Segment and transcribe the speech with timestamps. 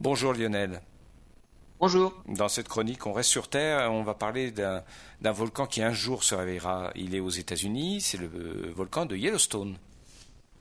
[0.00, 0.80] Bonjour Lionel.
[1.80, 2.14] Bonjour.
[2.28, 3.92] Dans cette chronique, on reste sur Terre.
[3.92, 6.92] On va parler d'un volcan qui un jour se réveillera.
[6.94, 8.00] Il est aux États-Unis.
[8.00, 8.28] C'est le
[8.76, 9.74] volcan de Yellowstone.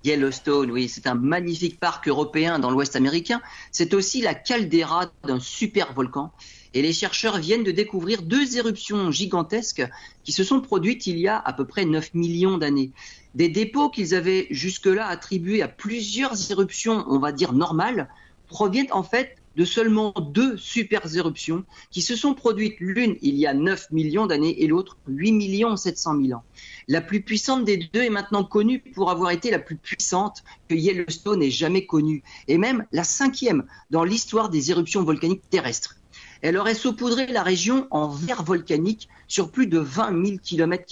[0.04, 3.40] Yellowstone, oui, c'est un magnifique parc européen dans l'Ouest américain.
[3.72, 6.32] C'est aussi la caldeira d'un super volcan.
[6.74, 9.88] Et les chercheurs viennent de découvrir deux éruptions gigantesques
[10.24, 12.92] qui se sont produites il y a à peu près 9 millions d'années.
[13.36, 18.10] Des dépôts qu'ils avaient jusque-là attribués à plusieurs éruptions, on va dire normales,
[18.48, 23.48] proviennent en fait de seulement deux super éruptions qui se sont produites l'une il y
[23.48, 26.44] a 9 millions d'années et l'autre 8 millions 700 000 ans.
[26.88, 30.76] La plus puissante des deux est maintenant connue pour avoir été la plus puissante que
[30.76, 35.98] Yellowstone ait jamais connue, et même la cinquième dans l'histoire des éruptions volcaniques terrestres.
[36.44, 40.86] Elle aurait saupoudré la région en verre volcanique sur plus de 20 000 km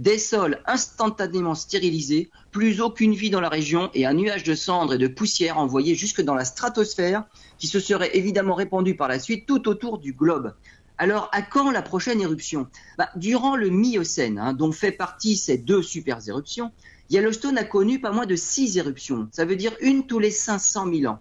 [0.00, 4.94] des sols instantanément stérilisés, plus aucune vie dans la région et un nuage de cendres
[4.94, 7.24] et de poussière envoyé jusque dans la stratosphère
[7.58, 10.54] qui se serait évidemment répandu par la suite tout autour du globe.
[10.96, 12.66] Alors, à quand la prochaine éruption?
[12.96, 16.72] Bah, Durant le Miocène, hein, dont fait partie ces deux super éruptions,
[17.10, 19.28] Yellowstone a connu pas moins de six éruptions.
[19.32, 21.20] Ça veut dire une tous les 500 000 ans.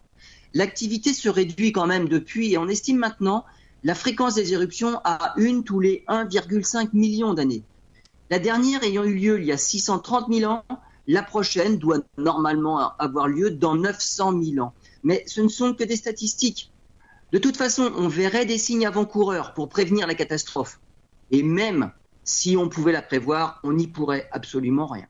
[0.54, 3.44] L'activité se réduit quand même depuis et on estime maintenant
[3.84, 7.64] la fréquence des éruptions à une tous les 1,5 million d'années.
[8.30, 10.64] La dernière ayant eu lieu il y a 630 000 ans,
[11.08, 14.74] la prochaine doit normalement avoir lieu dans 900 000 ans.
[15.04, 16.72] Mais ce ne sont que des statistiques.
[17.32, 20.80] De toute façon, on verrait des signes avant-coureurs pour prévenir la catastrophe.
[21.32, 21.92] Et même
[22.24, 25.08] si on pouvait la prévoir, on n'y pourrait absolument rien.